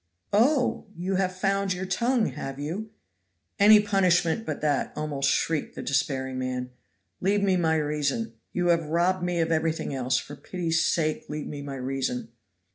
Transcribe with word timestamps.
"Oh! 0.33 0.87
you 0.95 1.17
have 1.17 1.35
found 1.37 1.73
your 1.73 1.85
tongue, 1.85 2.25
have 2.31 2.57
you?" 2.57 2.89
"Any 3.59 3.79
punishment 3.79 4.47
but 4.47 4.59
that," 4.61 4.91
almost 4.95 5.29
shrieked 5.29 5.75
the 5.75 5.83
despairing 5.83 6.39
man. 6.39 6.71
"Leave 7.19 7.43
me 7.43 7.55
my 7.55 7.75
reason. 7.75 8.33
You 8.51 8.69
have 8.69 8.87
robbed 8.87 9.21
me 9.21 9.41
of 9.41 9.51
everything 9.51 9.93
else. 9.93 10.17
For 10.17 10.35
pity's 10.35 10.83
sake 10.83 11.29
leave 11.29 11.45
me 11.45 11.61
my 11.61 11.75
reason!" 11.75 12.29